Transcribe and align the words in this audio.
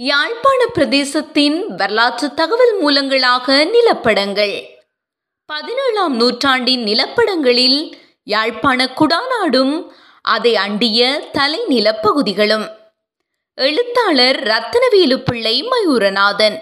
யாழ்ப்பாண 0.00 0.64
பிரதேசத்தின் 0.74 1.66
வரலாற்று 1.66 2.34
தகவல் 2.34 2.74
மூலங்களாக 2.82 3.68
நிலப்படங்கள். 3.72 4.62
பதினேழாம் 5.46 6.16
நூற்றாண்டின் 6.16 6.82
நிலப்படங்களில் 6.82 7.92
யாழ்ப்பாண 8.24 8.84
குடாநாடும் 8.84 9.86
அதை 10.22 10.56
அண்டிய 10.56 11.28
தலை 11.32 11.60
நிலப்பகுதிகளும் 11.68 12.66
எழுத்தாளர் 13.54 14.42
ரத்தனவேலு 14.42 15.16
பிள்ளை 15.24 15.64
மயூரநாதன். 15.64 16.58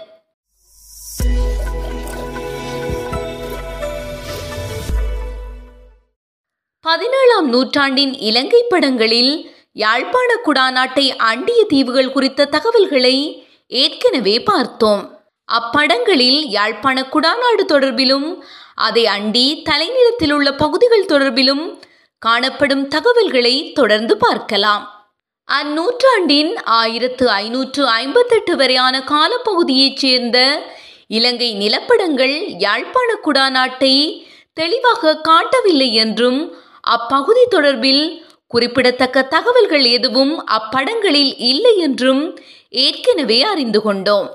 பதினேழாம் 6.81 7.49
நூற்றாண்டின் 7.49 8.17
இலங்கை 8.19 8.65
படங்களில் 8.69 9.55
யாழ்ப்பாண 9.77 10.29
குடாநாட்டை 10.45 11.05
அண்டிய 11.31 11.65
தீவுகள் 11.67 12.11
குறித்த 12.11 12.45
தகவல்களை 12.45 13.15
ஏற்கனவே 13.67 14.35
பார்த்தோம். 14.43 15.03
அப்படங்களில் 15.49 16.39
யாழ்ப்பாண 16.49 16.97
குடாநாடு 17.01 17.63
தொடர்பிலும் 17.67 18.27
அதை 18.75 19.03
அண்டி 19.05 19.61
தலைநிலத்தில் 19.69 20.31
உள்ள 20.31 20.49
பகுதிகள் 20.53 21.05
தொடர்பிலும் 21.05 21.63
காணப்படும் 22.19 22.87
தகவல்களை 22.87 23.71
தொடர்ந்து 23.71 24.17
பார்க்கலாம். 24.17 24.83
அந்நூற்றாண்டின் 25.49 26.51
ஆயிரத்து 26.63 27.25
ஐநூற்று 27.29 27.83
ஐம்பத்தெட்டு 27.87 28.55
வரையான 28.55 28.95
காலப்பகுதியைச் 28.99 30.01
சேர்ந்த 30.03 30.37
இலங்கை 31.07 31.49
நிலப்படங்கள் 31.55 32.35
யாழ்ப்பாண 32.59 33.09
குடாநாட்டை 33.25 33.95
தெளிவாக 34.53 35.17
காட்டவில்லை 35.17 35.89
என்றும் 35.93 36.39
அப்பகுதி 36.95 37.43
தொடர்பில் 37.55 38.05
குறிப்பிடத்தக்க 38.47 39.21
தகவல்கள் 39.21 39.83
எதுவும் 39.83 40.47
அப்படங்களில் 40.47 41.33
இல்லை 41.37 41.77
என்றும் 41.77 42.39
ஏற்கனவே 42.69 43.41
அறிந்து 43.41 43.81
கொண்டோம். 43.81 44.33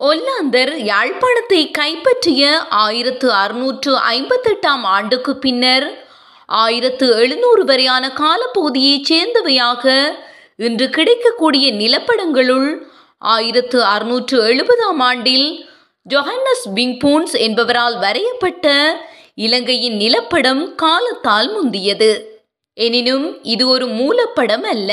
ஒல்லாந்தர் 0.00 0.72
யாழ்ப்பாணத்தை 0.76 1.70
கைப்பற்றிய 1.70 2.58
ஆயிரத்து 2.58 3.30
அறுநூற்று 3.32 3.98
ஐம்பத்தெட்டாம் 3.98 4.82
ஆண்டுக்கு 4.82 5.36
பின்னர் 5.36 6.04
ஆயிரத்து 6.46 7.10
எழுநூறு 7.10 7.64
வரையான 7.64 8.08
காலப்பகுதியைச் 8.08 9.06
சேர்ந்தவையாக 9.08 10.14
இன்று 10.56 10.90
கிடைக்கக்கூடிய 10.90 11.72
நிலப்படங்களுள் 11.72 12.82
ஆயிரத்து 13.18 13.82
அறுநூற்று 13.82 14.44
எழுபதாம் 14.44 14.98
ஆண்டில் 14.98 15.66
ஜொஹன்னஸ் 16.10 16.66
பிங்பூன்ஸ் 16.74 17.32
என்பவரால் 17.32 17.98
வரையப்பட்ட 17.98 18.96
இலங்கையின் 19.34 19.98
நிலப்படம் 19.98 20.74
காலத்தால் 20.74 21.52
முந்தியது. 21.52 22.35
எனினும் 22.76 23.42
இது 23.42 23.68
ஒரு 23.68 23.86
மூலப்படம் 23.86 24.66
அல்ல. 24.72 24.90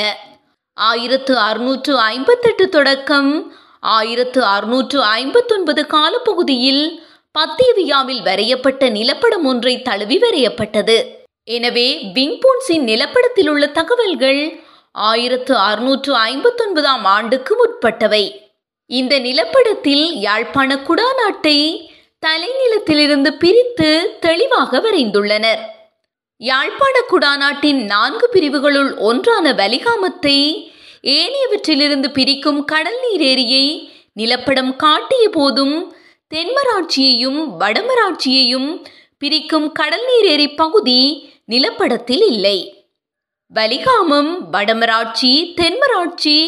ஆயிரத்து 0.76 1.36
அறுநூற்று 1.38 1.98
ஐம்பத்தெட்டு 1.98 2.68
தொடக்கம் 2.68 3.56
ஆயிரத்து 3.80 4.44
அறுநூற்று 4.44 5.02
ஐம்பத்தொன்பது 5.02 5.86
காலப்பகுதியில் 5.86 6.84
பத்தேவியாவில் 7.38 8.22
வரையப்பட்ட 8.22 8.88
நிலப்படம் 8.88 9.44
ஒன்றை 9.44 9.82
தழுவி 9.82 10.18
வரையப்பட்டது. 10.18 10.96
எனவே 11.44 11.88
விங்பூன்ஸின் 12.14 12.86
நிலப்படத்தில் 12.90 13.48
உள்ள 13.48 13.66
தகவல்கள் 13.66 14.40
ஆயிரத்து 14.92 15.56
அறுநூற்று 15.56 16.12
ஐம்பத்தொன்பதாம் 16.26 17.04
ஆண்டுக்கு 17.16 17.54
முற்பட்டவை. 17.56 18.24
இந்த 18.90 19.14
நிலப்படத்தில் 19.18 20.06
யாழ்ப்பாண 20.26 20.76
குடாநாட்டை 20.88 21.58
தலைநிலத்திலிருந்து 22.26 23.30
பிரித்து 23.42 24.16
தெளிவாக 24.20 24.80
வரைந்துள்ளனர். 24.80 25.62
யாழ்ப்பாண 26.46 27.00
குடாநாட்டின் 27.08 27.84
நான்கு 27.84 28.28
பிரிவுகளுள் 28.32 28.96
ஒன்றான 28.98 29.52
வலிகாமத்தை 29.52 30.38
ஏனையவற்றிலிருந்து 31.02 32.08
பிரிக்கும் 32.12 32.64
கடல் 32.64 32.98
நீர் 33.04 33.20
ஏரியை 33.20 33.66
நிலப்படம் 34.20 34.76
காட்டிய 34.76 35.28
போதும் 35.28 35.94
தென்மராட்சியையும் 36.34 37.40
வடமராட்சியையும் 37.60 38.68
பிரிக்கும் 39.18 39.72
கடல் 39.72 40.04
நீர் 40.04 40.24
ஏரி 40.24 40.48
பகுதி 40.48 41.00
நிலப்படத்தில் 41.46 42.24
இல்லை. 42.26 42.58
வலிகாமம் 43.54 44.32
வடமராட்சி 44.52 45.32
தென்மராட்சி 45.60 46.38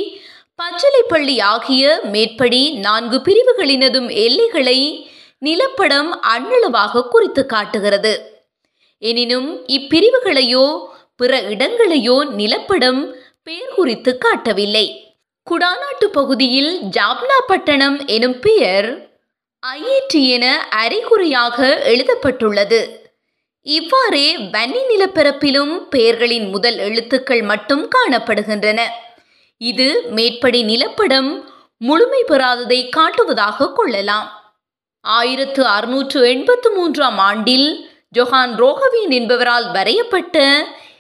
பச்சலைப்பள்ளி 0.62 1.42
ஆகிய 1.42 2.00
மேற்படி 2.12 2.62
நான்கு 2.70 3.20
பிரிவுகளினதும் 3.24 4.08
எல்லைகளை 4.26 5.10
நிலப்படம் 5.44 6.10
அண்ணளவாக 6.34 7.08
குறித்து 7.08 7.46
காட்டுகிறது. 7.46 8.35
எனினும் 8.98 9.66
இப்பிரிவுகளையோ 9.66 10.86
பிற 11.16 11.40
இடங்களையோ 11.42 12.16
நிலப்படம் 12.38 13.14
பெயர் 13.42 13.74
குறித்து 13.74 14.18
காட்டவில்லை. 14.18 14.86
குடாநாட்டு 15.50 16.06
பகுதியில் 16.12 16.80
ஜாப்னா 16.82 17.38
பட்டணம் 17.46 18.06
எனும் 18.06 18.38
பெயர் 18.40 18.88
ஐஏடி 19.62 20.26
என 20.26 20.68
அரைகுறையாக 20.70 21.82
எழுதப்பட்டுள்ளது. 21.82 22.80
இவ்வாறே 23.62 24.36
வன்னி 24.36 24.82
நிலப்பரப்பிலும் 24.90 25.78
பெயர்களின் 25.88 26.48
முதல் 26.50 26.78
எழுத்துக்கள் 26.78 27.42
மட்டும் 27.42 27.88
காணப்படுகின்றன. 27.88 28.80
இது 29.58 30.02
மேற்படி 30.10 30.62
நிலப்படம் 30.62 31.42
முழுமை 31.78 32.24
பெறாததை 32.28 32.90
காட்டுவதாக 32.96 33.72
கொள்ளலாம். 33.72 34.28
ஆயிரத்து 35.00 35.66
அறுநூற்று 35.66 36.28
எண்பத்து 36.28 36.70
மூன்றாம் 36.70 37.18
ஆண்டில் 37.18 37.90
ஜொஹான் 38.16 38.53
ரோகவின் 38.62 39.12
என்பவரால் 39.19 39.69
வரையப்பட்ட 39.77 40.37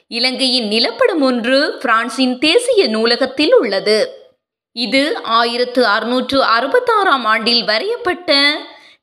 இலங்கையின் 0.08 0.68
நிலப்படம் 0.74 1.22
ஒன்று 1.28 1.58
பிரான்சின் 1.82 2.34
தேசிய 2.38 2.82
நூலகத்தில் 2.88 3.54
உள்ளது. 3.54 3.98
இது 4.76 5.02
ஆயிரத்து 5.38 5.82
அறுநூற்று 5.94 6.38
அறுபத்தாறாம் 6.56 7.24
ஆண்டில் 7.32 7.62
வரையப்பட்ட 7.70 8.32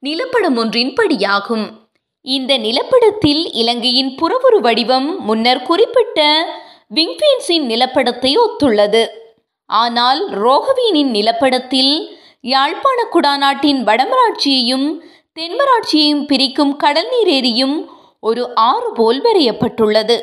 நிலப்படம் 0.08 0.58
ஒன்றின் 0.62 0.94
படியாகும் 1.00 1.66
இந்த 2.26 2.52
நிலப்படத்தில் 2.58 3.44
இலங்கையின் 3.62 4.12
புறவுரு 4.20 4.60
வடிவம் 4.62 5.10
முன்னர் 5.28 5.66
குறிப்பிட்ட 5.70 6.20
விங்பீன்ஸின் 6.96 7.66
நிலப்படத்தை 7.72 8.32
ஒத்துள்ளது. 8.44 9.04
ஆனால் 9.70 10.22
ரோகவீனின் 10.44 11.12
நிலப்படத்தில் 11.18 11.94
யாழ்ப்பாண 12.54 13.00
குடாநாட்டின் 13.14 13.82
வடமராட்சியையும் 13.90 14.88
தென்மராட்சியையும் 15.40 16.24
பிரிக்கும் 16.30 16.74
கடல் 16.78 17.10
நீர் 17.14 17.32
ஏரியும் 17.38 17.78
ஒரு 18.28 18.44
ஆறு 18.56 18.90
போல் 18.92 19.20
வரையப்பட்டுள்ளது. 19.22 20.16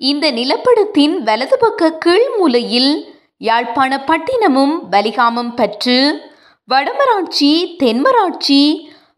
இந்த 0.00 0.26
நிலப்படத்தின் 0.32 1.14
வலது 1.28 1.56
பக்க 1.58 1.92
கீழ் 2.04 2.28
மூலையில் 2.38 2.92
யாழ்ப்பாண 3.38 3.92
பட்டினமும் 4.04 4.74
வலிகாமம் 4.92 5.50
பற்று 5.54 5.96
வடமராட்சி 6.68 7.50
தென்மராட்சி 7.82 8.62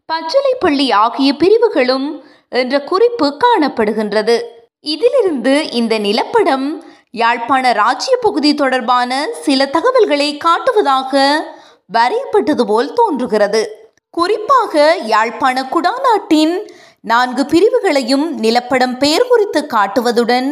பச்சளைப்பள்ளி 0.09 0.87
ஆகிய 0.93 1.33
பிரிவுகளும் 1.33 2.07
என்ற 2.49 2.75
குறிப்பு 2.83 3.27
காணப்படுகின்றது. 3.43 4.37
இதிலிருந்து 4.79 5.55
இந்த 5.71 5.99
நிலப்படம் 5.99 6.67
யாழ்ப்பாண 7.11 7.71
ராஜ்ய 7.71 8.17
பகுதி 8.21 8.53
தொடர்பான 8.53 9.27
சில 9.45 9.65
தகவல்களை 9.65 10.29
காட்டுவதாக 10.45 11.13
வரையப்பட்டது 11.93 12.65
போல் 12.67 12.93
தோன்றுகிறது. 12.93 13.63
குறிப்பாக 14.17 14.73
யாழ்ப்பாண 15.05 15.57
குடாநாட்டின் 15.73 16.55
நான்கு 17.03 17.45
பிரிவுகளையும் 17.45 18.25
நிலப்படம் 18.41 18.97
பெயர் 18.97 19.27
குறித்து 19.27 19.67
காட்டுவதுடன் 19.69 20.49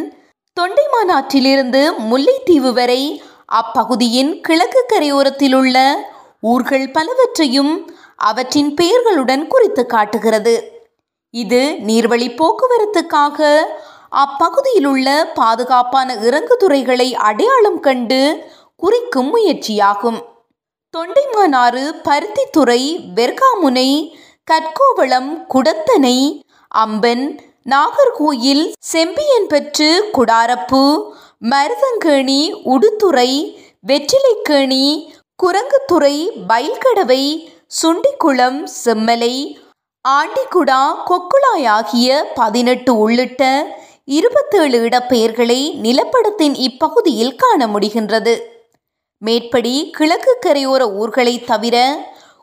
தொண்டைமானாற்றிலிருந்து 0.56 1.82
முல்லைத்தீவு 2.10 2.72
வரை 2.72 3.22
அப்பகுதியின் 3.52 4.40
கிழக்கு 4.40 4.84
கரையோரத்தில் 4.88 5.54
உள்ள 5.54 5.76
ஊர்கள் 6.40 6.90
பலவற்றையும் 6.90 7.90
அவற்றின் 8.16 8.74
பெயர்களுடன் 8.74 9.46
குறித்து 9.46 9.86
காட்டுகிறது. 9.86 10.54
இது 11.34 11.76
நீர்வழி 11.86 12.28
போக்குவரத்துக்காக 12.40 13.60
அப்பகுதியில் 14.08 14.86
உள்ள 14.86 15.08
பாதுகாப்பான 15.34 16.14
இறங்குதுறைகளை 16.14 17.12
அடையாளம் 17.12 17.80
கண்டு 17.80 18.50
குறிக்கும் 18.76 19.30
முயற்சியாகும். 19.36 20.20
தொண்டைமானாறு 20.94 21.84
பருத்தித்துறை 22.08 22.82
வெர்காமுனை 23.14 23.88
கற்கோவளம் 24.50 25.30
குடத்தனை 25.54 26.16
அம்பன் 26.72 27.24
நாகர்கோயில் 27.70 28.64
செம்பியன்பற்று 28.92 29.88
குடாரப்பு 30.12 30.82
மருதங்கேணி 31.44 32.42
உடுத்துறை 32.64 33.30
வெற்றிலைக்கேணி 33.86 34.84
குரங்குத்துறை 35.42 36.14
பயில்கடவை 36.48 37.22
சுண்டிக்குளம் 37.80 38.60
செம்மலை 38.84 39.34
ஆண்டிக்குடா 40.08 40.80
கொக்குளாய் 41.08 41.68
ஆகிய 41.68 42.24
பதினெட்டு 42.34 42.92
உள்ளிட்ட 42.96 43.42
இருபத்தேழு 44.04 44.78
இடப்பெயர்களை 44.86 45.60
நிலப்படத்தின் 45.82 46.56
இப்பகுதியில் 46.68 47.36
காண 47.36 47.66
முடிகின்றது. 47.66 48.34
மேற்படி 49.22 49.74
கிழக்கு 49.90 50.34
கரையோர 50.46 50.82
ஊர்களை 50.94 51.34
தவிர 51.44 51.76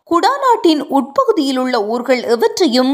குடாநாட்டின் 0.04 0.82
உட்பகுதியில் 0.90 1.58
உள்ள 1.58 1.76
ஊர்கள் 1.86 2.22
எவற்றையும் 2.36 2.94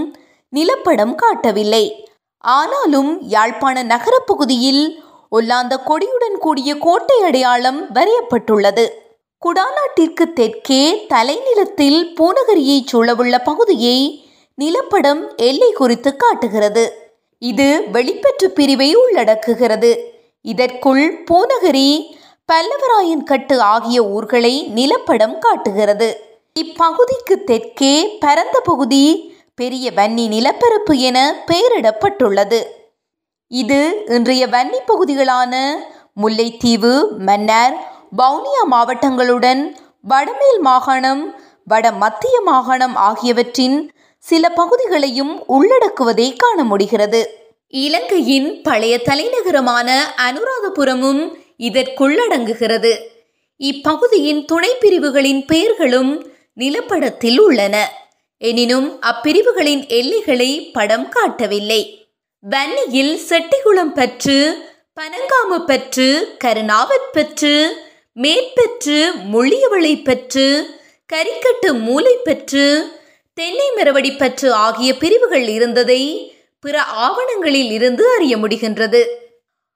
நிலப்படம் 0.56 1.16
காட்டவில்லை. 1.16 2.10
ஆனாலும் 2.38 3.22
யாழ்ப்பாண 3.22 3.84
நகரப்பகுதியில் 3.84 5.04
ஒல்லாந்த 5.32 5.80
கொடியுடன் 5.86 6.38
கூடிய 6.40 6.78
கோட்டை 6.78 7.22
அடையாளம் 7.22 7.86
வரையப்பட்டுள்ளது. 7.94 8.88
குடாநாட்டிற்கு 9.46 10.34
தெற்கே 10.34 11.06
தலைநிலத்தில் 11.06 12.16
பூநகரியை 12.20 12.86
சூழவுள்ள 12.92 13.44
பகுதியை 13.44 14.26
நிலப்படம் 14.62 15.36
எல்லை 15.36 15.72
குறித்து 15.72 16.16
காட்டுகிறது. 16.16 17.12
இது 17.40 17.84
வெளிப்பற்று 17.94 18.46
பிரிவை 18.46 18.96
உள்ளடக்குகிறது. 18.96 19.98
இதற்குள் 20.42 21.24
பூநகரி 21.24 22.16
பல்லவராயன் 22.52 23.24
கட்டு 23.24 23.62
ஆகிய 23.62 24.04
ஊர்களை 24.04 24.72
நிலப்படம் 24.76 25.38
காட்டுகிறது. 25.38 26.40
இப்பகுதிக்கு 26.60 27.44
தெற்கே 27.44 28.18
பரந்த 28.18 28.60
பகுதி 28.60 29.33
பெரிய 29.56 29.92
வன்னி 29.96 30.28
நிலப்பரப்பு 30.28 30.98
என 30.98 31.46
பெயரிடப்பட்டுள்ளது. 31.48 32.64
இது 33.48 34.04
இன்றைய 34.06 34.48
வன்னி 34.48 34.80
பகுதிகளான 34.88 35.76
முல்லைத்தீவு 36.22 36.94
மன்னார் 37.18 37.76
வவுனியா 38.18 38.64
மாவட்டங்களுடன் 38.72 39.76
வடமேல் 40.02 40.60
மாகாணம் 40.60 41.36
வட 41.66 41.92
மத்திய 41.92 42.42
மாகாணம் 42.42 42.96
ஆகியவற்றின் 42.96 43.92
சில 44.18 44.50
பகுதிகளையும் 44.50 45.44
உள்ளடக்குவதை 45.48 46.34
காண 46.36 46.64
முடிகிறது. 46.64 47.22
இலங்கையின் 47.68 48.62
பழைய 48.62 49.02
தலைநகரமான 49.06 49.90
அனுராதபுரமும் 50.28 51.34
இதற்குள்ளடங்குகிறது. 51.58 52.94
இப்பகுதியின் 53.58 54.46
துணை 54.46 54.76
பிரிவுகளின் 54.80 55.46
பெயர்களும் 55.46 56.32
நிலப்படத்தில் 56.58 57.40
உள்ளன. 57.40 58.03
எனினும் 58.38 59.02
அப்பிரிவுகளின் 59.02 59.88
எல்லைகளை 59.88 60.72
படம் 60.72 61.10
காட்டவில்லை. 61.10 62.08
வன்னியில் 62.40 63.20
செட்டிகுளம் 63.30 63.94
பற்று 63.96 64.64
பனங்காமு 65.02 65.66
பற்று 65.66 66.38
கருணாவத் 66.44 67.12
பற்று 67.12 67.78
மேற்பற்று 68.14 69.12
மொழியவளை 69.34 70.04
பற்று 70.04 70.70
கரிக்கட்டு 71.14 71.80
மூளை 71.80 72.18
பற்று 72.24 72.92
தென்னை 73.34 73.70
மரவடி 73.76 74.18
பற்று 74.18 74.54
ஆகிய 74.54 74.98
பிரிவுகள் 74.98 75.48
இருந்ததை 75.48 76.36
பிற 76.60 76.82
ஆவணங்களில் 76.82 77.72
இருந்து 77.72 78.10
அறிய 78.16 78.38
முடிகின்றது. 78.38 79.04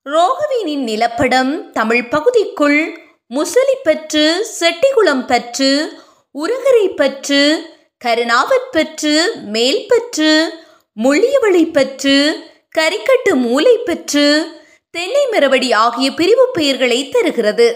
ரோகவீனின் 0.09 0.83
நிலப்படம் 0.83 1.71
தமிழ் 1.71 2.09
பகுதிக்குள் 2.09 2.99
முசலி 3.29 3.75
பற்று 3.83 4.47
செட்டிகுளம் 4.59 5.27
பற்று 5.27 5.93
உருகரை 6.33 6.95
பற்று 6.95 7.75
கருணாவற் 8.05 8.71
பற்று 8.71 9.13
மேல்பற்று 9.53 10.31
முள்ளியவளை 11.03 11.71
பற்று 11.71 12.15
கரிக்கட்டு 12.75 13.31
மூளை 13.35 13.77
பற்று 13.77 14.25
தென்னை 14.89 15.23
மரவடி 15.31 15.73
ஆகிய 15.73 16.13
பிரிவு 16.13 16.45
பெயர்களை 16.53 17.09
தருகிறது. 17.09 17.67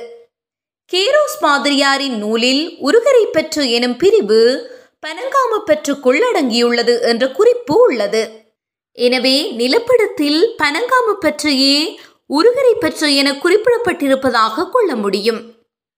கேரோஸ் 0.94 1.38
மாதிரியாரின் 1.42 2.18
நூலில் 2.18 2.64
உருகரை 2.82 3.26
பற்று 3.32 3.72
எனும் 3.72 3.98
பிரிவு 3.98 4.42
பனங்காம 5.08 5.60
பற்றுக்குள் 5.66 6.20
அடங்கியுள்ளது 6.30 7.02
என்ற 7.02 7.32
குறிப்பு 7.32 7.76
உள்ளது. 7.80 8.24
எனவே 8.98 9.38
நிலப்படத்தில் 9.52 10.42
பனங்காம 10.64 11.16
பற்றையே 11.20 11.78
உருகரை 12.30 12.76
பற்று 12.80 13.16
என 13.16 13.32
குறிப்பிடப்பட்டிருப்பதாக 13.32 14.70
கொள்ள 14.70 14.96
முடியும். 14.96 15.42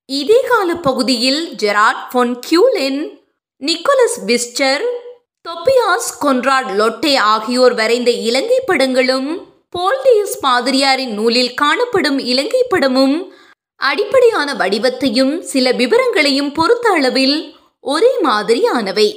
இதே 0.09 0.39
கால 0.49 0.75
பகுதியில் 0.75 1.41
ஜெராட் 1.63 2.01
பொன் 2.11 2.33
கியூலின் 2.39 3.01
நிக்கோலஸ் 3.63 4.15
விஸ்டர் 4.25 4.81
தொப்பியாஸ் 5.47 6.07
கொன்ராட் 6.21 6.69
லொட்டே 6.75 7.15
ஆகியோர் 7.15 7.73
வரைந்த 7.73 8.11
இலங்கை 8.11 8.59
படங்களும் 8.65 9.29
போல்டியஸ் 9.77 10.33
பாதிரியாரின் 10.41 11.13
நூலில் 11.13 11.53
காணப்படும் 11.53 12.19
இலங்கை 12.19 12.63
படமும் 12.69 13.33
அடிப்படையான 13.75 14.53
வடிவத்தையும் 14.53 15.39
சில 15.39 15.71
விவரங்களையும் 15.71 16.51
பொறுத்த 16.51 16.89
அளவில் 16.89 17.55
ஒரே 17.79 18.11
மாதிரியானவை. 18.23 19.07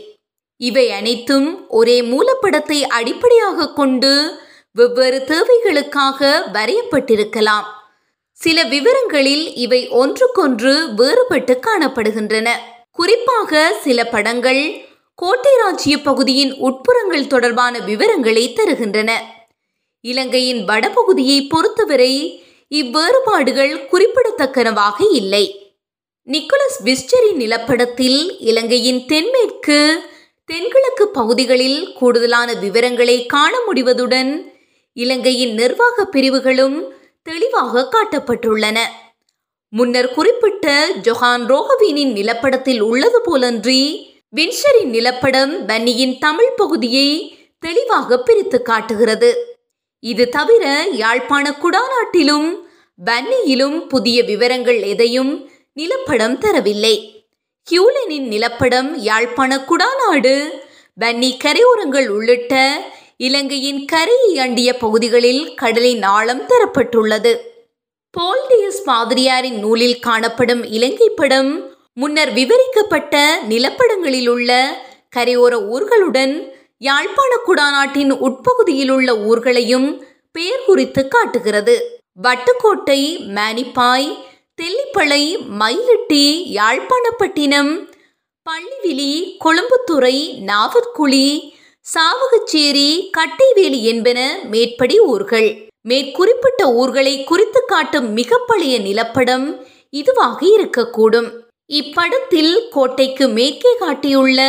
இவை 0.60 0.87
அனைத்தும் 0.90 1.69
ஒரே 1.69 1.98
மூலப்படத்தை 2.02 2.82
அடிப்படையாக 2.82 3.72
கொண்டு 3.72 4.40
வெவ்வேறு 4.72 5.20
தேவைகளுக்காக 5.25 6.31
வரையப்பட்டிருக்கலாம். 6.52 7.66
சில 8.32 8.64
விவரங்களில் 8.64 9.54
இவை 9.56 9.88
ஒன்றுக்கொன்று 9.88 10.75
வேறுபட்டு 10.96 11.56
காணப்படுகின்றன. 11.66 12.75
குறிப்பாக 12.96 13.52
சில 13.84 13.98
படங்கள் 14.04 14.62
கோட்டை 15.14 15.52
ராஜ்ய 15.56 15.94
பகுதியின் 16.02 16.52
உட்புறங்கள் 16.60 17.26
தொடர்பான 17.26 17.78
விவரங்களை 17.78 18.44
தருகின்றன. 18.52 19.10
இலங்கையின் 20.00 20.64
வடபகுதியை 20.64 21.38
பொறுத்தவரை 21.48 22.12
இவ்வேறுபாடுகள் 22.70 23.75
குறிப்பிடத்தக்கனவாக 23.93 24.98
இல்லை. 25.12 25.44
நிக்கோலஸ் 26.28 26.78
விஸ்டரின் 26.84 27.40
நிலப்படத்தில் 27.43 28.20
இலங்கையின் 28.40 29.00
தென்மேற்கு 29.06 29.78
தென்கிழக்கு 30.44 31.08
பகுதிகளில் 31.08 31.81
கூடுதலான 31.93 32.52
விவரங்களை 32.52 33.26
காண 33.26 33.52
முடிவதுடன் 33.69 34.32
இலங்கையின் 34.96 35.54
நிர்வாக 35.54 36.04
பிரிவுகளும் 36.04 36.76
தெளிவாக 37.22 37.88
காட்டப்பட்டுள்ளன. 37.93 38.78
முன்னர் 39.69 40.13
குறிப்பிட்ட 40.13 40.67
ஜொஹான் 41.03 41.45
ரோஹவினின் 41.47 42.13
நிலப்படத்தில் 42.13 42.81
உள்ளது 42.81 43.21
போலன்றி 43.27 43.81
வின்ஷரின் 44.37 44.93
நிலப்படம் 44.93 45.53
பன்னியின் 45.67 46.19
தமிழ் 46.19 46.53
பகுதியை 46.57 47.09
தெளிவாக 47.59 48.19
பிரித்து 48.19 48.63
காட்டுகிறது. 48.63 49.59
இது 50.01 50.29
தவிர 50.29 50.87
யாழ்ப்பாண 50.93 51.51
குடாநாட்டிலும் 51.51 52.49
பன்னியிலும் 53.05 53.89
புதிய 53.89 54.23
விவரங்கள் 54.23 54.83
எதையும் 54.83 55.51
நிலப்படம் 55.77 56.39
தரவில்லை. 56.39 57.25
ஹியூலனின் 57.71 58.29
நிலப்படம் 58.29 58.95
யாழ்ப்பாண 58.95 59.65
குடாநாடு 59.69 60.37
பன்னி 61.01 61.31
கரையோரங்கள் 61.45 62.09
உள்ளிட்ட 62.09 62.55
இலங்கையின் 63.17 63.85
கரையை 63.85 64.39
அண்டிய 64.39 64.77
பகுதிகளில் 64.77 65.55
கடலின் 65.55 66.03
ஆழம் 66.03 66.47
தரப்பட்டுள்ளது. 66.47 67.35
போல்டியஸ் 68.17 68.83
பாதிரியாரின் 68.85 69.59
நூலில் 69.59 69.99
காணப்படும் 69.99 70.63
இலங்கை 70.77 71.09
படம் 71.09 71.51
முன்னர் 71.93 72.31
விவரிக்கப்பட்ட 72.33 73.15
நிலப்படங்களில் 73.49 74.29
உள்ள 74.29 74.51
கரையோர 75.17 75.55
ஊர்களுடன் 75.75 76.35
யாழ்ப்பாண 76.79 77.33
குடாநாட்டின் 77.47 78.13
உட்பகுதியில் 78.27 78.91
உள்ள 78.91 79.11
ஊர்களையும் 79.29 79.89
பெயர் 80.33 80.65
குறித்து 80.67 81.03
காட்டுகிறது. 81.09 81.77
வட்டுக்கோட்டை 82.23 83.01
மானிப்பாய் 83.37 84.09
தெல்லிப்பளை 84.63 85.23
மயிலிட்டி 85.61 86.25
யாழ்ப்பாணப்பட்டினம் 86.59 87.73
பள்ளிவிலி 88.47 89.13
கொழும்புத்துறை 89.45 90.17
நாவற்குழி 90.51 91.27
சாவகச்சேரி 91.87 92.91
கட்டைவேலி 93.19 93.82
என்பன 93.85 94.20
மேற்படி 94.51 94.99
ஊர்கள். 95.13 95.51
மேற்குறிப்பிட்ட 95.88 96.62
ஊர்களை 96.72 97.24
குறித்து 97.24 97.60
காட்டும் 97.66 98.08
மிகப்பழைய 98.16 98.76
நிலப்படம் 98.86 99.46
இதுவாக 99.93 100.38
இருக்கக்கூடும். 100.56 101.28
இப்படத்தில் 101.72 102.55
கோட்டைக்கு 102.69 103.24
மேற்கே 103.28 103.72
காட்டியுள்ள 103.78 104.40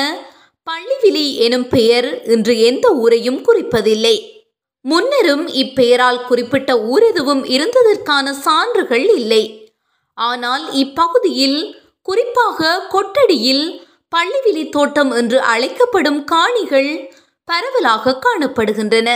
பள்ளிவிலி 0.68 1.28
எனும் 1.46 1.68
பெயர் 1.68 2.08
இன்று 2.24 2.54
எந்த 2.60 2.88
ஊரையும் 2.94 3.40
குறிப்பதில்லை. 3.48 4.16
முன்னரும் 4.86 5.46
இப்பெயரால் 5.62 6.26
குறிப்பிட்ட 6.26 6.72
ஊர் 6.92 7.04
எதுவும் 7.04 7.44
இருந்ததற்கான 7.46 8.34
சான்றுகள் 8.46 9.08
இல்லை. 9.16 9.44
ஆனால் 10.18 10.74
இப்பகுதியில் 10.74 11.60
குறிப்பாக 12.02 12.70
கொட்டடியில் 12.90 13.66
பள்ளிவிலி 14.16 14.66
தோட்டம் 14.70 15.12
என்று 15.12 15.40
அழைக்கப்படும் 15.54 16.22
காணிகள் 16.24 16.92
பரவலாக 17.48 18.20
காணப்படுகின்றன. 18.26 19.10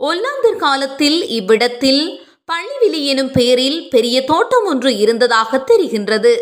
ஒல்லாந்தர் 0.00 0.56
காலத்தில் 0.56 1.28
இவ்விடத்தில் 1.28 2.26
பள்ளிவிலி 2.46 3.04
எனும் 3.04 3.30
பெயரில் 3.30 3.88
பெரிய 3.88 4.24
தோட்டம் 4.24 4.64
ஒன்று 4.64 4.96
இருந்ததாக 4.96 5.64
தெரிகின்றது. 5.66 6.36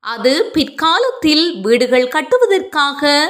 அது 0.00 0.50
பிற்காலத்தில் 0.52 1.60
வீடுகள் 1.60 2.08
கட்டுவதற்காக 2.08 3.20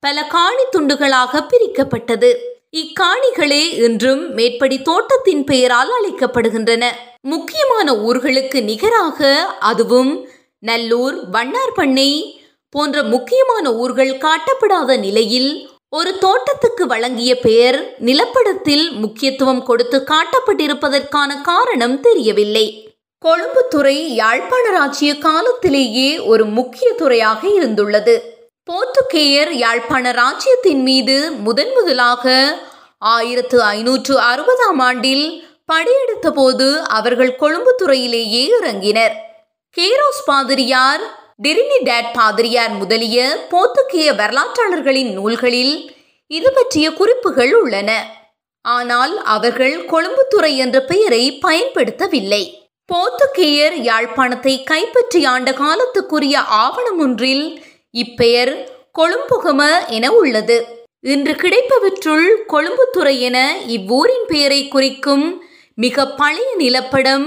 பல 0.00 0.24
காணி 0.24 0.62
துண்டுகளாக 0.76 1.42
பிரிக்கப்பட்டது. 1.48 2.30
இக்காணிகளே 2.70 3.74
இன்றும் 3.82 4.34
மேற்படி 4.34 4.82
தோட்டத்தின் 4.82 5.44
பெயரால் 5.44 5.90
அழைக்கப்படுகின்றன. 5.98 6.84
முக்கியமான 7.20 7.92
ஊர்களுக்கு 7.92 8.62
நிகராக 8.62 9.48
அதுவும் 9.58 10.28
நல்லூர் 10.58 11.16
வண்ணார்பண்ணை 11.30 12.10
போன்ற 12.70 13.02
முக்கியமான 13.02 13.74
ஊர்கள் 13.74 14.18
காட்டப்படாத 14.18 14.98
நிலையில் 14.98 15.50
ஒரு 15.96 16.18
தோட்டத்துக்கு 16.18 16.86
வழங்கிய 16.86 17.38
பெயர் 17.38 17.94
நிலப்படத்தில் 18.00 18.92
முக்கியத்துவம் 18.92 19.62
கொடுத்து 19.62 20.04
காட்டப்பட்டிருப்பதற்கான 20.10 21.40
காரணம் 21.42 22.00
தெரியவில்லை. 22.00 22.94
கொழும்புத்துறை 23.24 23.96
யாழ்ப்பாண 24.20 24.70
ராஜ்ய 24.70 25.18
காலத்திலேயே 25.18 26.18
ஒரு 26.18 26.44
முக்கிய 26.44 26.92
துறையாக 26.92 27.48
இருந்துள்ளது. 27.48 28.14
போர்த்துகேயர் 28.70 29.50
யாழ்ப்பாண 29.50 30.10
ராஜ்யத்தின் 30.10 30.82
மீது 30.82 31.30
முதன் 31.30 31.72
முதலாக 31.74 32.54
ஆயிரத்து 32.98 33.62
ஐநூற்று 33.62 34.16
அறுபதாம் 34.20 34.78
ஆண்டில் 34.78 35.26
படையெடுத்த 35.66 36.30
போது 36.30 36.80
அவர்கள் 36.80 37.38
கொழும்புத்துறையிலேயே 37.40 38.44
இறங்கினர். 38.60 39.14
கேரோஸ் 39.76 40.24
பாதிரியார் 40.24 41.21
டிரினிடேட் 41.44 42.10
பாதிரியார் 42.16 42.74
முதலிய 42.80 43.18
போத்துக்கிய 43.52 44.08
வரலாற்றாளர்களின் 44.20 45.12
நூல்களில் 45.12 45.74
இது 46.30 46.50
பற்றிய 46.52 46.86
குறிப்புகள் 46.92 47.52
உள்ளன. 47.60 47.90
ஆனால் 48.64 49.14
அவர்கள் 49.34 49.76
கொழும்புத்துறை 49.92 50.52
என்ற 50.64 50.76
பெயரை 50.90 51.22
பயன்படுத்தவில்லை. 51.46 52.42
போர்த்துகேயர் 52.90 53.76
யாழ்ப்பாணத்தை 53.88 54.54
கைப்பற்றி 54.64 55.20
ஆண்ட 55.24 55.50
காலத்துக்குரிய 55.62 56.36
ஆவணம் 56.62 57.00
ஒன்றில் 57.00 57.46
இப்பெயர் 57.94 58.54
கொழும்புகம 58.98 59.60
என 59.96 60.06
உள்ளது. 60.12 60.58
இன்று 61.04 61.34
கிடைப்பவற்றுள் 61.34 62.26
கொழும்புத்துறை 62.52 63.16
என 63.28 63.38
இவ்வூரின் 63.76 64.26
பெயரை 64.26 64.60
குறிக்கும் 64.68 65.26
மிக 65.78 66.06
பழைய 66.20 66.50
நிலப்படம் 66.58 67.26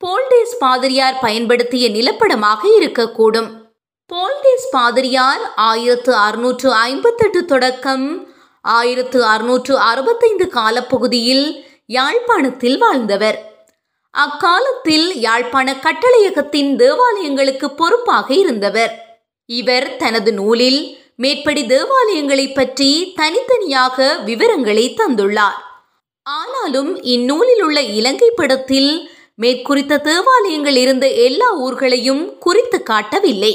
போல்டேஸ் 0.00 0.54
பாதிரியார் 0.58 1.18
பயன்படுத்திய 1.20 1.88
நிலப்படமாக 1.88 2.62
இருக்கக்கூடும். 2.78 3.50
போல்டேஸ் 4.10 4.68
பாதிரியார் 4.70 5.52
ஆயிரத்து 5.54 6.14
அறுநூற்று 6.14 6.72
ஐம்பத்தெட்டு 6.72 7.44
தொடக்கம் 7.44 8.06
ஆயிரத்து 8.60 9.24
அறுநூற்று 9.24 9.78
அறுபத்தைந்து 9.78 10.46
காலப்பகுதியில் 10.48 11.64
யாழ்ப்பாணத்தில் 11.86 12.78
வாழ்ந்தவர். 12.78 13.38
அக்காலத்தில் 14.10 15.20
யாழ்ப்பாண 15.20 15.74
கட்டளையகத்தின் 15.74 16.70
தேவாலயங்களுக்கு 16.76 17.66
பொறுப்பாக 17.74 18.34
இருந்தவர். 18.34 18.92
இவர் 19.44 19.96
தனது 19.96 20.32
நூலில் 20.32 20.98
மேற்படி 21.16 21.62
தேவாலயங்களை 21.66 22.54
பற்றி 22.54 23.12
தனித்தனியாக 23.16 24.16
விவரங்களை 24.24 24.94
தந்துள்ளார். 24.96 25.58
ஆனாலும் 26.22 27.02
இந்நூலில் 27.02 27.62
உள்ள 27.62 27.80
இலங்கை 27.80 28.30
படத்தில் 28.30 28.92
மேற்குறித்த 29.40 30.00
தேவாலயங்கள் 30.08 30.78
இருந்த 30.84 31.06
எல்லா 31.26 31.48
ஊர்களையும் 31.66 32.22
குறித்து 32.38 32.78
காட்டவில்லை. 32.82 33.52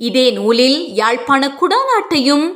இதே 0.00 0.24
நூலில் 0.30 0.78
யாழ்ப்பாண 1.00 1.42
குடாநாட்டையும் 1.60 2.46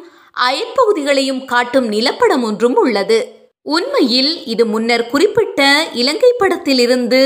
அயற்பகுதிகளையும் 0.49 1.43
காட்டும் 1.45 1.89
நிலப்படம் 1.93 2.45
ஒன்றும் 2.49 2.77
உள்ளது. 2.83 3.19
உண்மையில் 3.67 4.33
இது 4.53 4.65
முன்னர் 4.67 5.05
குறிப்பிட்ட 5.13 5.61
இலங்கை 5.93 6.33
படத்திலிருந்து 6.39 7.23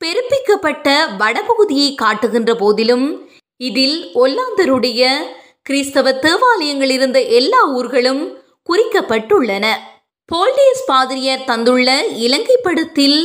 பெருப்பிக்கப்பட்ட 0.00 0.88
வடபகுதியை 1.20 1.90
காட்டுகின்ற 1.94 2.50
போதிலும் 2.54 3.06
இதில் 3.60 3.98
ஒல்லாந்தருடைய 4.22 5.02
கிறிஸ்தவ 5.62 6.12
தேவாலயங்கள் 6.24 6.92
இருந்த 6.96 7.18
எல்லா 7.38 7.60
ஊர்களும் 7.78 8.22
குறிக்கப்பட்டுள்ளன. 8.68 9.66
போல்டியஸ் 10.28 10.86
பாதிரியார் 10.86 11.48
தந்துள்ள 11.50 11.88
இலங்கை 12.26 12.56
படத்தில் 12.62 13.18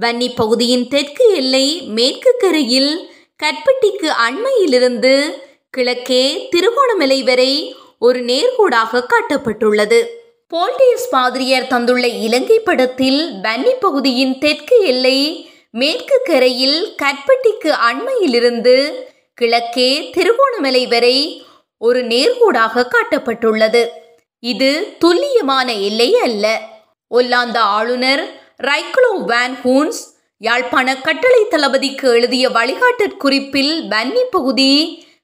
வன்னி 0.00 0.28
பகுதியின் 0.34 0.88
தெற்கு 0.88 1.34
எல்லை 1.34 1.80
மேற்கு 1.80 2.34
கரையில் 2.38 3.10
கட்பட்டிக்கு 3.42 4.08
அண்மையிலிருந்து 4.26 5.42
கிழக்கே 5.70 6.48
திருகோணமலை 6.50 7.22
வரை 7.22 7.76
ஒரு 7.98 8.20
நேர்கோடாக 8.20 9.04
காட்டப்பட்டுள்ளது. 9.12 10.06
போல்டியஸ் 10.48 11.08
பாதிரியார் 11.10 11.66
தந்துள்ள 11.66 12.06
இலங்கை 12.06 12.58
படத்தில் 12.58 13.40
வன்னி 13.42 13.72
பகுதியின் 13.80 14.38
தெற்கு 14.38 14.84
எல்லை 14.84 15.48
மேற்கு 15.70 16.20
கரையில் 16.24 16.96
கட்பட்டிக்கு 17.02 17.72
அண்மையிலிருந்து 17.90 19.06
கிழக்கே 19.34 20.10
திருகோணமலை 20.10 20.86
வரை 20.86 21.46
ஒரு 21.78 22.02
நேர்கோடாக 22.04 22.88
காட்டப்பட்டுள்ளது. 22.88 23.88
இது 24.38 24.96
துல்லியமான 24.98 25.72
எல்லை 25.72 26.18
அல்ல. 26.18 26.60
ஒல்லாந்த 27.10 27.56
ஆளுநர் 27.56 28.42
ரைக்லோ 28.60 29.10
வேன் 29.26 29.54
ஹூன்ஸ் 29.62 30.00
யாழ்ப்பாண 30.40 30.88
கட்டளை 30.96 31.40
தளபதிக்கு 31.50 32.06
எழுதிய 32.08 32.48
வழிகாட்டற் 32.48 33.16
குறிப்பில் 33.16 33.72
வன்னி 33.90 34.22
பகுதி 34.30 34.72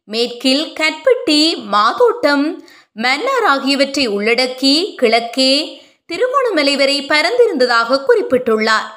மேற்கில் 0.04 0.64
கற்பட்டி 0.80 1.40
மாதோட்டம் 1.72 2.44
மன்னார் 2.92 3.44
ஆகியவற்றை 3.44 4.04
உள்ளடக்கி 4.08 4.75
கிழக்கே 4.94 5.52
திருகோணமலை 6.06 6.75
வரை 6.76 6.96
பரந்திருந்ததாக 7.08 8.00
குறிப்பிட்டுள்ளார். 8.08 8.88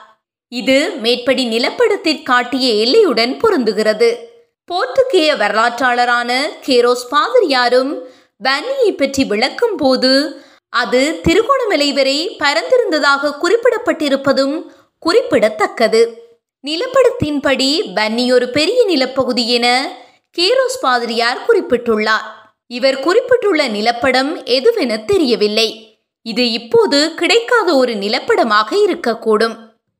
இது 0.51 0.77
மேற்படி 1.01 1.43
நிலப்படத்தில் 1.45 2.23
காட்டிய 2.23 2.67
எல்லையுடன் 2.85 3.35
பொருந்துகிறது. 3.43 4.09
போர்த்துகேய 4.69 5.29
வரலாற்றாளரான 5.41 6.31
கேரோஸ் 6.65 7.05
பாதிரியாரும் 7.11 7.93
வன்னியை 8.43 8.91
பற்றி 8.91 9.23
விளக்கும் 9.23 9.77
போது 9.77 10.11
அது 10.73 11.19
திருகோணமலை 11.23 11.93
வரை 11.93 12.37
பரந்திருந்ததாக 12.39 13.33
குறிப்பிடப்பட்டிருப்பதும் 13.41 14.65
குறிப்பிடத்தக்கது. 14.99 16.21
நிலப்படத்தின்படி 16.67 17.81
பன்னி 17.95 18.31
ஒரு 18.31 18.49
பெரிய 18.49 18.85
நிலப்பகுதி 18.85 19.49
என 19.49 19.97
கேரோஸ் 20.37 20.79
பாதிரியார் 20.81 21.45
குறிப்பிட்டுள்ளார். 21.47 22.27
இவர் 22.67 22.99
குறிப்பிட்டுள்ள 22.99 23.67
நிலப்படம் 23.67 24.43
எதுவென 24.45 25.05
தெரியவில்லை. 25.05 25.99
இது 26.21 26.51
இப்போது 26.51 27.13
கிடைக்காத 27.13 27.75
ஒரு 27.75 27.93
நிலப்படமாக 27.93 28.69
இருக்கக்கூடும். 28.69 29.57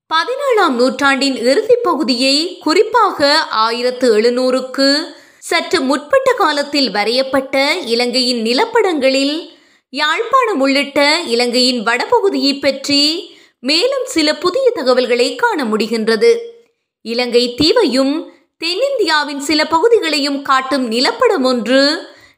பதினேழாம் 0.07 0.75
நூற்றாண்டின் 0.75 1.35
இறுதிப் 1.35 1.83
பகுதியை 1.83 2.57
குறிப்பாக 2.57 3.39
ஆயிரத்து 3.39 4.21
எழுநூறுக்கு 4.21 5.03
சற்று 5.39 5.81
முற்பட்ட 5.81 6.33
காலத்தில் 6.33 6.91
வரையப்பட்ட 6.91 7.73
இலங்கையின் 7.85 8.41
நிலப்படங்களில் 8.41 9.52
யாழ்ப்பாணம் 9.93 10.59
உள்ளிட்ட 10.59 10.99
இலங்கையின் 11.25 11.81
வடபகுதியை 11.83 12.61
பற்றி 12.61 13.01
மேலும் 13.59 14.05
சில 14.05 14.29
புதிய 14.35 14.71
தகவல்களை 14.71 15.35
காண 15.35 15.63
முடிகின்றது. 15.63 16.31
இலங்கை 17.01 17.55
தீவையும் 17.55 18.13
தென்னிந்தியாவின் 18.61 19.37
சில 19.37 19.67
பகுதிகளையும் 19.67 20.41
காட்டும் 20.41 20.91
நிலப்படம் 20.91 21.43
ஒன்று 21.43 21.81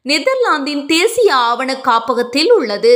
நெதர்லாந்தின் 0.01 0.85
தேசிய 0.85 1.35
ஆவண 1.35 1.77
காப்பகத்தில் 1.79 2.51
உள்ளது. 2.51 2.93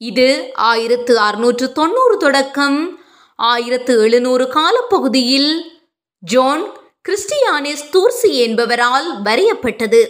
இது 0.00 0.28
ஆயிரத்து 0.54 1.18
அறுநூற்று 1.18 1.72
தொண்ணூறு 1.72 2.16
தொடக்கம் 2.16 3.00
ஆயிரத்து 3.36 3.94
எழுநூறு 4.02 4.48
காலப்பகுதியில் 4.48 5.52
ஜோன் 6.22 6.64
கிறிஸ்டியானிஸ் 7.08 7.86
தூர்சி 7.90 8.32
என்பவரால் 8.36 9.08
வரையப்பட்டது. 9.24 10.02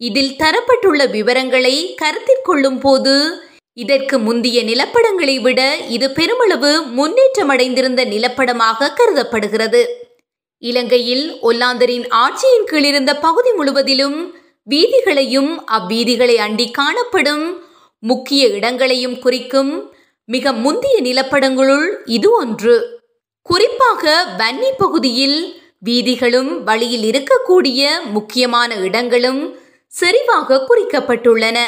இதில் 0.00 0.36
தரப்பட்டுள்ள 0.36 1.10
விவரங்களை 1.10 1.94
கருத்தில் 1.94 2.42
கொள்ளும் 2.42 2.78
போது 2.78 3.14
இதற்கு 3.72 4.18
முந்தைய 4.18 4.58
நிலப்படங்களை 4.62 5.42
விட 5.42 5.60
இது 5.88 6.10
பெருமளவு 6.10 6.72
முன்னேற்றமடைந்திருந்த 6.96 8.04
நிலப்படமாக 8.04 8.92
கருதப்படுகிறது. 8.94 9.82
இலங்கையில் 10.62 11.24
ஒல்லாந்தரின் 11.42 12.06
ஆட்சியின் 12.08 12.64
கீழ் 12.64 12.84
இருந்த 12.84 13.12
பகுதி 13.16 13.50
முழுவதிலும் 13.52 14.18
வீதிகளையும் 14.70 15.52
அவ்வீதிகளை 15.66 16.36
அண்டி 16.36 16.70
காணப்படும் 16.70 17.46
முக்கிய 18.02 18.46
இடங்களையும் 18.46 19.18
குறிக்கும் 19.18 19.72
மிக 20.28 20.52
முந்திய 20.52 20.96
நிலப்படங்களுள் 21.00 21.88
இது 22.04 22.30
ஒன்று. 22.32 22.76
குறிப்பாக 23.42 24.12
வன்னி 24.38 24.70
பகுதியில் 24.78 25.38
வீதிகளும் 25.78 26.52
வழியில் 26.64 27.04
இருக்கக்கூடிய 27.10 27.88
முக்கியமான 28.12 28.74
இடங்களும் 28.74 29.42
செறிவாக 30.00 30.60
குறிக்கப்பட்டுள்ளன. 30.68 31.58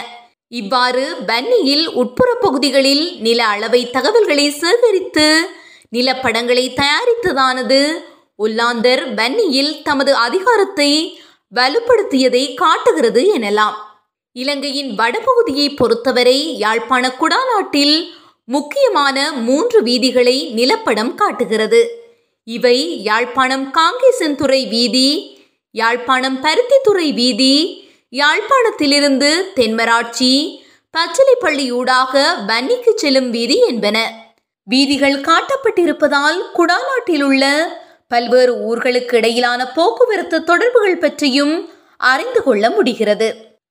இவ்வாறு 0.49 1.17
பன்னியில் 1.27 1.87
உட்புற 1.89 2.35
பகுதிகளில் 2.41 3.21
நில 3.21 3.45
அளவை 3.45 3.91
தகவல்களை 3.91 4.51
சேகரித்து 4.51 5.49
நிலப்படங்களை 5.93 6.65
தயாரித்ததானது. 6.81 7.93
ஒல்லாந்தர் 8.39 9.15
பன்னியில் 9.15 9.83
தமது 9.83 10.15
அதிகாரத்தை 10.15 11.19
வலுப்படுத்தியதை 11.55 12.55
காட்டுகிறது 12.55 13.39
எனலாம். 13.39 13.77
இலங்கையின் 14.33 14.91
வடபகுதியை 14.99 15.77
பொறுத்தவரை 15.77 16.59
யாழ்ப்பாண 16.59 17.15
குடாநாட்டில் 17.19 18.11
முக்கியமான 18.45 19.33
மூன்று 19.33 19.83
வீதிகளை 19.83 20.53
நிலப்படம் 20.55 21.15
காட்டுகிறது. 21.15 21.81
இவை 22.45 23.03
யாழ்ப்பாணம் 23.03 23.75
காங்கேசன்துறை 23.75 24.69
வீதி 24.69 25.39
யாழ்ப்பாணம் 25.71 26.39
பருத்தித்துறை 26.45 27.15
வீதி 27.15 27.85
யாழ்ப்பாணத்திலிருந்து 28.19 29.31
தென்மராட்சி 29.57 30.33
பச்சிலைப்பள்ளியூடாக 30.95 32.23
வன்னிக்கு 32.47 32.93
செல்லும் 32.95 33.31
வீதி 33.31 33.57
என்பன. 33.67 33.97
வீதிகள் 34.69 35.17
காட்டப்பட்டிருப்பதால் 35.21 36.39
குடாநாட்டில் 36.55 37.23
உள்ள 37.23 37.45
பல்வேறு 38.09 38.53
ஊர்களுக்கு 38.69 39.15
இடையிலான 39.15 39.61
போக்குவரத்து 39.67 40.45
தொடர்புகள் 40.45 40.99
பற்றியும் 40.99 41.55
அறிந்து 41.97 42.43
கொள்ள 42.43 42.71
முடிகிறது. 42.71 43.29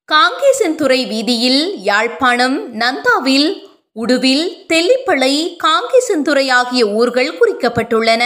காங்கேசன்துறை 0.09 0.99
வீதியில் 1.07 1.61
யாழ்ப்பாணம் 1.81 2.57
நந்தாவில் 2.79 3.49
உடுவில் 3.93 4.45
தெல்லிப்பளை 4.73 5.33
காங்கேசன்துறை 5.65 6.51
ஆகிய 6.51 6.85
ஊர்கள் 6.99 7.37
குறிக்கப்பட்டுள்ளன. 7.37 8.23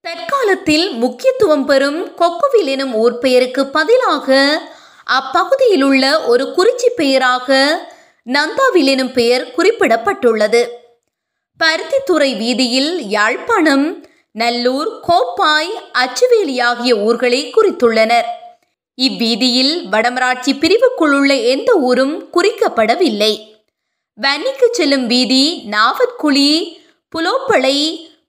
தற்காலத்தில் 0.00 0.92
முக்கியத்துவம் 1.02 1.64
பெறும் 1.64 2.00
கொக்குவில் 2.18 2.70
எனும் 2.74 2.94
ஊர் 2.94 3.18
பெயருக்கு 3.18 3.66
பதிலாக 3.66 4.28
அப்பகுதியில் 5.06 5.82
உள்ள 5.82 6.20
ஒரு 6.20 6.54
குறிச்சி 6.56 6.88
பெயராக 6.96 7.78
நந்தாவில் 8.26 8.84
எனும் 8.84 9.12
பெயர் 9.12 9.52
குறிப்பிடப்பட்டுள்ளது. 9.56 10.68
பருத்தித்துறை 11.60 12.36
வீதியில் 12.36 13.08
யாழ்ப்பாணம் 13.08 14.06
நல்லூர் 14.32 15.00
கோப்பாய் 15.08 15.70
அச்சுவேலி 15.92 16.60
ஆகிய 16.60 16.96
ஊர்களை 16.96 17.50
குறித்துள்ளனர். 17.50 18.24
இவ்வீதியில் 18.94 19.88
வடமராட்சி 19.88 20.52
பிரிவுக்குள்ளுள்ள 20.52 21.44
எந்த 21.44 21.74
ஊரும் 21.74 22.30
குறிக்கப்படவில்லை. 22.32 23.32
வன்னிக்கு 24.22 24.68
செல்லும் 24.70 25.06
வீதி 25.06 25.68
நாவற்குழி 25.70 26.78
புலோப்பளை 27.14 27.76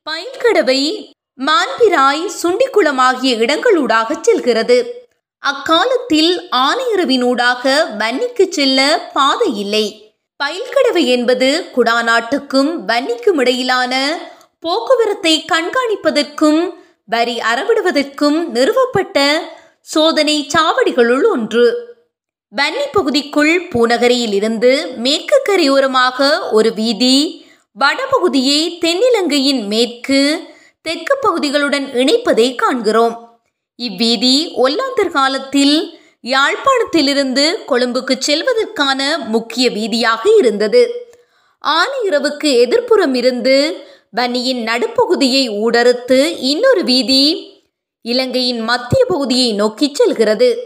பயிர்கடவை 0.09 1.13
மான்பிராய் 1.45 2.31
சுண்டிக்குளம் 2.43 2.97
ஆகிய 2.97 3.35
இடங்களூடாக 3.35 4.15
செல்கிறது. 4.21 5.06
அக்காலத்தில் 5.43 6.49
ஆனையரவினூடாக 6.51 7.63
வன்னிக்கு 7.97 8.45
செல்ல 8.49 9.09
பாதை 9.13 9.57
இல்லை 9.57 9.85
பயில்கடவை 10.39 11.05
என்பது 11.05 11.65
குடாநாட்டுக்கும் 11.75 12.71
வன்னிக்கும் 12.85 13.39
இடையிலான 13.39 13.93
போக்குவரத்தை 14.59 15.45
கண்காணிப்பதற்கும் 15.51 16.73
வரி 17.05 17.39
அறவிடுவதற்கும் 17.39 18.51
நிறுவப்பட்ட 18.51 19.17
சோதனை 19.81 20.47
சாவடிகளுள் 20.53 21.25
ஒன்று. 21.31 21.65
வன்னி 22.53 22.85
பகுதிக்குள் 22.91 23.53
பூநகரியில் 23.69 24.33
இருந்து 24.33 24.71
மேற்கு 24.95 25.37
கரையோரமாக 25.49 26.29
ஒரு 26.51 26.73
வீதி 26.73 27.45
வடபகுதியை 27.77 28.77
தென்னிலங்கையின் 28.79 29.67
மேற்கு 29.67 30.19
தெற்கு 30.81 31.15
பகுதிகளுடன் 31.25 31.87
இணைப்பதை 31.93 32.55
காண்கிறோம். 32.55 33.26
இவ்வீதி 33.79 34.53
ஒல்லாந்தர் 34.55 35.11
காலத்தில் 35.11 35.99
யாழ்ப்பாணத்திலிருந்து 36.23 37.65
கொழும்புக்கு 37.67 38.15
செல்வதற்கான 38.19 39.17
முக்கிய 39.27 39.69
வீதியாக 39.69 40.37
இருந்தது. 40.37 41.11
ஆனையிரவுக்கு 41.63 42.43
எதிர்ப்புறம் 42.43 43.13
இருந்து 43.13 43.85
பனியின் 44.11 44.67
நடுப்பகுதியை 44.67 45.49
ஊடறுத்து 45.49 46.35
இன்னொரு 46.39 46.83
வீதி 46.83 47.51
இலங்கையின் 48.01 48.59
மத்திய 48.59 49.05
பகுதியை 49.05 49.53
நோக்கிச் 49.53 49.95
செல்கிறது. 49.95 50.57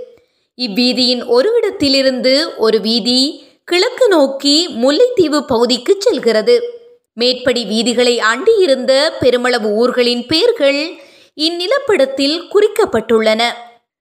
இவ்வீதியின் 0.55 1.25
ஒரு 1.25 1.53
இடத்திலிருந்து 1.57 2.57
ஒரு 2.57 2.81
வீதி 2.81 3.49
கிழக்கு 3.65 4.07
நோக்கி 4.07 4.67
முல்லைத்தீவு 4.67 5.41
பகுதிக்கு 5.41 5.95
செல்கிறது. 5.99 6.79
மேற்படி 7.13 7.65
வீதிகளை 7.65 8.19
அண்டியிருந்த 8.19 9.17
பெருமளவு 9.19 9.69
ஊர்களின் 9.69 10.25
பெயர்கள் 10.25 11.00
இந்நிலப்படத்தில் 11.35 12.47
குறிக்கப்பட்டுள்ளன. 12.53 13.43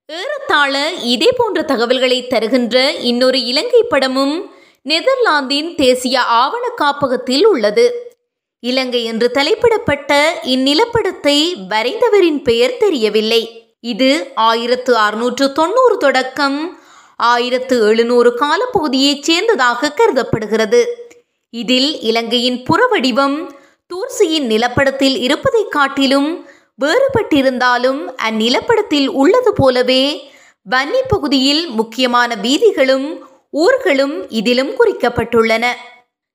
ஏறத்தாழ 0.07 0.93
இதே 0.93 1.29
போன்ற 1.37 1.63
தகவல்களை 1.63 2.27
தருகின்ற 2.27 2.93
இன்னொரு 2.93 3.45
இலங்கை 3.45 3.83
படமும் 3.83 4.51
நெதர்லாந்தின் 4.83 5.75
தேசிய 5.75 6.21
ஆவண 6.21 6.69
காப்பகத்தில் 6.69 7.47
உள்ளது. 7.47 8.15
இலங்கை 8.61 9.05
என்று 9.05 9.31
தலைப்பிடப்பட்ட 9.35 10.33
இந்நிலப்படத்தை 10.43 11.55
வரைந்தவரின் 11.69 12.43
பெயர் 12.43 12.77
தெரியவில்லை. 12.77 13.75
இது 13.81 14.31
ஆயிரத்து 14.35 14.97
அறுநூற்று 14.97 15.53
தொண்ணூறு 15.53 15.97
தொடக்கம் 15.97 16.79
ஆயிரத்து 17.17 17.81
எழுநூறு 17.81 18.39
காலப்பகுதியைச் 18.39 19.23
சேர்ந்ததாக 19.27 19.95
கருதப்படுகிறது. 19.95 21.09
இதில் 21.51 22.01
இலங்கையின் 22.01 22.63
புறவடிவம் 22.63 23.51
தூர்சியின் 23.87 24.47
நிலப்படத்தில் 24.47 25.17
இருப்பதைக் 25.17 25.71
காட்டிலும் 25.71 26.50
வேறுபட்டிருந்தாலும் 26.81 28.03
அந்நிலப்படத்தில் 28.29 29.07
உள்ளது 29.07 29.53
போலவே 29.53 30.33
வன்னி 30.71 31.01
பகுதியில் 31.09 31.63
முக்கியமான 31.69 32.35
வீதிகளும் 32.35 33.09
ஊர்களும் 33.51 34.17
இதிலும் 34.31 34.73
குறிக்கப்பட்டுள்ளன. 34.79 35.65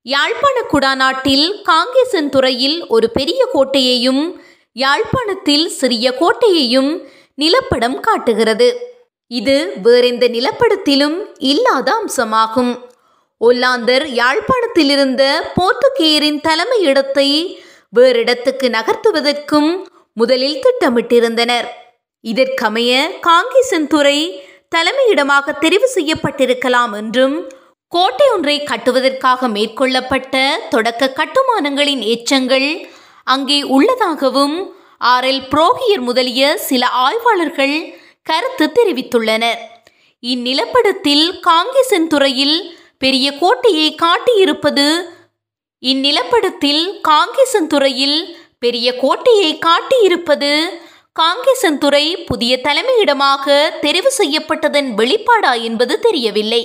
யாழ்ப்பாண 0.02 0.58
குடாநாட்டில் 0.72 1.46
காங்கேசன் 1.64 2.30
துறையில் 2.30 2.88
ஒரு 2.88 3.10
பெரிய 3.10 3.48
கோட்டையையும் 3.54 4.24
யாழ்ப்பாணத்தில் 4.72 5.68
சிறிய 5.68 6.06
கோட்டையையும் 6.20 6.92
நிலப்படம் 7.42 8.00
காட்டுகிறது. 8.00 8.68
இது 9.28 9.74
வேறெந்த 9.84 10.28
நிலப்படத்திலும் 10.28 11.18
இல்லாத 11.38 11.88
அம்சமாகும். 12.00 12.74
ஒல்லாந்தர் 13.42 14.06
யாழ்ப்பாணத்திலிருந்த 14.22 15.24
போர்த்துகேயரின் 15.56 16.40
தலைமையிடத்தை 16.48 17.30
வேறிடத்துக்கு 17.96 18.68
நகர்த்துவதற்கும் 18.70 19.70
முதலில் 20.18 20.62
திட்டமிட்டிருந்தனர். 20.66 21.68
இதற்கமைய 22.24 22.92
காங்கேசன் 23.28 23.88
துறை 23.88 24.20
தலைமையிடமாக 24.76 25.54
தெரிவு 25.64 25.88
செய்யப்பட்டிருக்கலாம் 25.96 26.94
என்றும் 26.94 27.36
கோட்டை 27.92 28.28
ஒன்றை 28.36 28.56
கட்டுவதற்காக 28.62 29.48
மேற்கொள்ளப்பட்ட 29.48 30.36
தொடக்க 30.70 31.12
கட்டுமானங்களின் 31.20 32.04
எச்சங்கள் 32.14 32.70
அங்கே 33.34 33.60
உள்ளதாகவும் 33.76 34.56
ஆர் 35.12 35.24
எல் 35.24 35.44
புரோகியர் 35.52 36.04
முதலிய 36.08 36.42
சில 36.70 36.84
ஆய்வாளர்கள் 37.06 37.76
கருத்து 38.24 38.66
தெரிவித்துள்ளனர். 38.78 39.60
இந்நிலப்படத்தில் 40.24 41.26
காங்கேசன் 41.40 42.08
துறையில் 42.08 42.58
பெரிய 42.98 43.28
கோட்டையை 43.38 43.90
காட்டியிருப்பது 44.04 44.88
இந்நிலப்படத்தில் 45.84 46.84
காங்கேசன் 47.02 47.68
துறையில் 47.68 48.18
பெரிய 48.66 48.88
கோட்டையை 49.04 49.52
காட்டியிருப்பது 49.68 50.52
காங்கேசன் 51.16 51.78
துறை 51.84 52.06
புதிய 52.30 52.54
தலைமையிடமாக 52.64 53.46
தெரிவு 53.84 54.10
செய்யப்பட்டதன் 54.18 54.90
வெளிப்பாடா 55.00 55.54
என்பது 55.68 55.96
தெரியவில்லை. 56.06 56.64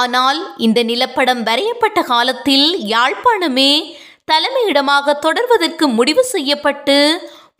ஆனால் 0.00 0.40
இந்த 0.66 0.80
நிலப்படம் 0.90 1.42
வரையப்பட்ட 1.48 2.00
காலத்தில் 2.10 2.66
யாழ்ப்பாணமே 2.92 3.70
தலைமையிடமாக 4.30 5.14
தொடர்வதற்கு 5.24 5.84
முடிவு 5.98 6.22
செய்யப்பட்டு 6.32 6.96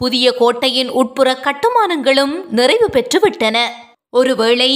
புதிய 0.02 0.26
கோட்டையின் 0.40 0.90
உட்புற 1.00 1.28
கட்டுமானங்களும் 1.46 2.34
நிறைவு 2.58 2.86
பெற்றுவிட்டன. 2.96 3.56
ஒருவேளை 4.12 4.72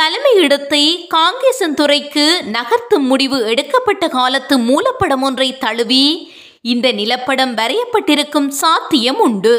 தலைமையிடத்தை 0.00 0.82
காங்கேசன் 1.14 1.76
துறைக்கு 1.78 2.26
நகர்த்தும் 2.56 3.06
முடிவு 3.12 3.38
எடுக்கப்பட்ட 3.52 4.04
காலத்து 4.18 4.54
மூலப்படம் 4.68 5.24
ஒன்றை 5.28 5.48
தழுவி 5.64 6.04
இந்த 6.68 6.92
நிலப்படம் 6.92 7.54
வரையப்பட்டிருக்கும் 7.54 8.48
சாத்தியம் 8.48 9.20
உண்டு. 9.20 9.54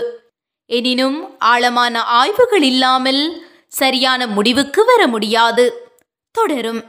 எனினும் 0.65 1.39
ஆழமான 1.39 2.03
ஆய்வுகள் 2.03 2.61
இல்லாமல் 2.61 3.21
சரியான 3.67 4.27
முடிவுக்கு 4.27 4.81
வர 4.85 5.07
முடியாது. 5.07 5.65
தொடரும். 6.31 6.81